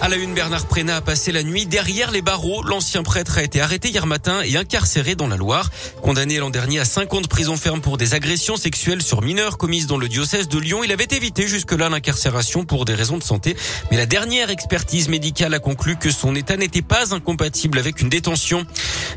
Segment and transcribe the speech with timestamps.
[0.00, 2.62] À la une, Bernard Prénat a passé la nuit derrière les barreaux.
[2.62, 5.70] L'ancien prêtre a été arrêté hier matin et incarcéré dans la Loire.
[6.02, 9.58] Condamné l'an dernier à 5 ans de prison ferme pour des agressions sexuelles sur mineurs
[9.58, 13.24] commises dans le diocèse de Lyon, il avait évité jusque-là l'incarcération pour des raisons de
[13.24, 13.56] santé.
[13.90, 18.08] Mais la dernière expertise médicale a conclu que son état n'était pas incompatible avec une
[18.08, 18.64] détention.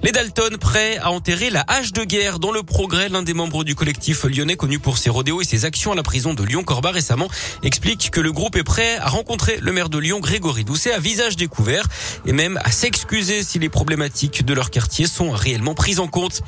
[0.01, 3.07] Les Dalton prêts à enterrer la hache de guerre dans le progrès.
[3.07, 6.03] L'un des membres du collectif lyonnais connu pour ses rodéos et ses actions à la
[6.03, 7.29] prison de Lyon-Corba récemment
[7.61, 10.99] explique que le groupe est prêt à rencontrer le maire de Lyon, Grégory Doucet, à
[10.99, 11.83] visage découvert
[12.25, 16.43] et même à s'excuser si les problématiques de leur quartier sont réellement prises en compte.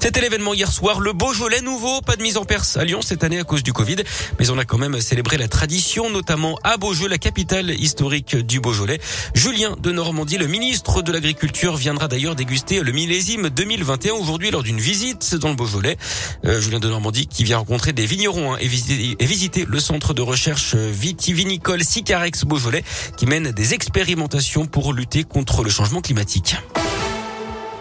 [0.00, 0.98] C'était l'événement hier soir.
[0.98, 3.72] Le Beaujolais nouveau, pas de mise en perse à Lyon cette année à cause du
[3.72, 3.98] Covid,
[4.40, 8.58] mais on a quand même célébré la tradition, notamment à Beaujeu, la capitale historique du
[8.58, 8.98] Beaujolais.
[9.34, 14.64] Julien de Normandie, le ministre de l'Agriculture, viendra d'ailleurs déguster le millésime 2021 aujourd'hui lors
[14.64, 15.96] d'une visite dans le Beaujolais.
[16.46, 19.78] Euh, Julien de Normandie qui vient rencontrer des vignerons hein, et, visiter, et, visiter, le
[19.78, 22.82] centre de recherche vitivinicole Sicarex Beaujolais
[23.16, 26.56] qui mène des expérimentations pour lutter contre le changement climatique.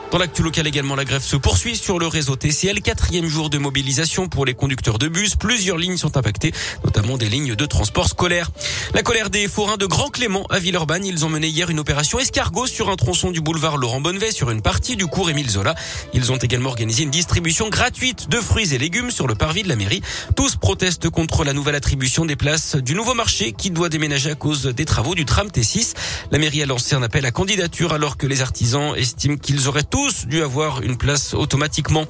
[0.09, 2.81] Dans l'actu local également, la grève se poursuit sur le réseau TCL.
[2.81, 5.35] Quatrième jour de mobilisation pour les conducteurs de bus.
[5.35, 6.53] Plusieurs lignes sont impactées,
[6.85, 8.49] notamment des lignes de transport scolaire.
[8.93, 11.03] La colère des forains de Grand Clément à Villeurbanne.
[11.03, 14.49] Ils ont mené hier une opération escargot sur un tronçon du boulevard Laurent Bonnevet sur
[14.49, 15.75] une partie du cours Émile Zola.
[16.13, 19.69] Ils ont également organisé une distribution gratuite de fruits et légumes sur le parvis de
[19.69, 20.01] la mairie.
[20.37, 24.35] Tous protestent contre la nouvelle attribution des places du nouveau marché qui doit déménager à
[24.35, 25.95] cause des travaux du tram T6.
[26.31, 29.83] La mairie a lancé un appel à candidature alors que les artisans estiment qu'ils auraient
[29.97, 32.05] tous dû avoir une place automatiquement.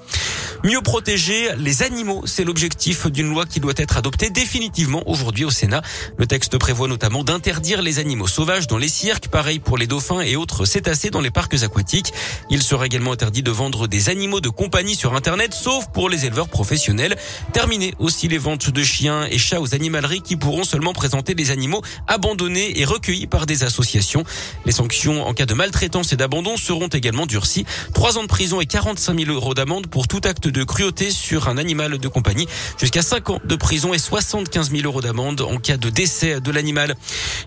[0.63, 5.49] Mieux protéger les animaux, c'est l'objectif d'une loi qui doit être adoptée définitivement aujourd'hui au
[5.49, 5.81] Sénat.
[6.17, 10.21] Le texte prévoit notamment d'interdire les animaux sauvages dans les cirques, pareil pour les dauphins
[10.21, 12.13] et autres cétacés dans les parcs aquatiques.
[12.49, 16.25] Il sera également interdit de vendre des animaux de compagnie sur Internet, sauf pour les
[16.25, 17.15] éleveurs professionnels.
[17.53, 21.51] Terminer aussi les ventes de chiens et chats aux animaleries qui pourront seulement présenter des
[21.51, 24.23] animaux abandonnés et recueillis par des associations.
[24.65, 27.65] Les sanctions en cas de maltraitance et d'abandon seront également durcies.
[27.93, 31.47] Trois ans de prison et 45 000 euros d'amende pour tout acte de cruauté sur
[31.47, 32.47] un animal de compagnie,
[32.79, 36.51] jusqu'à 5 ans de prison et 75 000 euros d'amende en cas de décès de
[36.51, 36.95] l'animal.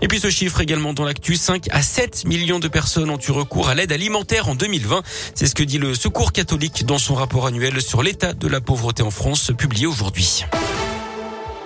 [0.03, 3.31] Et puis ce chiffre également dans l'actu, 5 à 7 millions de personnes ont eu
[3.31, 5.03] recours à l'aide alimentaire en 2020.
[5.34, 8.61] C'est ce que dit le Secours catholique dans son rapport annuel sur l'état de la
[8.61, 10.45] pauvreté en France publié aujourd'hui.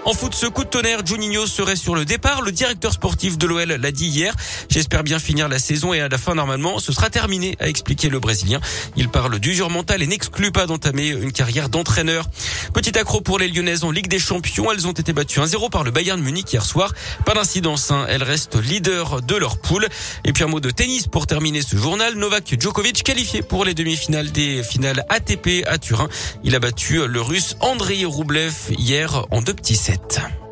[0.06, 2.42] En foot, ce coup de tonnerre, Juninho serait sur le départ.
[2.42, 4.34] Le directeur sportif de l'OL l'a dit hier.
[4.68, 8.10] J'espère bien finir la saison et à la fin, normalement, ce sera terminé, a expliqué
[8.10, 8.60] le Brésilien.
[8.96, 12.26] Il parle d'usure mentale et n'exclut pas d'entamer une carrière d'entraîneur.
[12.74, 14.70] Petit accro pour les Lyonnaises en Ligue des Champions.
[14.70, 16.92] Elles ont été battues 1-0 par le Bayern Munich hier soir.
[17.24, 18.04] Pas d'incidence, hein.
[18.10, 19.88] elles restent leaders de leur poule.
[20.24, 22.14] Et puis un mot de tennis pour terminer ce journal.
[22.16, 26.10] Novak Djokovic qualifié pour les demi-finales des finales ATP à Turin.
[26.42, 29.93] Il a battu le russe Andrei Roublev hier en deux petits sets.
[29.96, 30.43] 7.